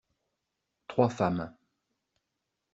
Trois 0.87 1.09
femmes. 1.11 1.55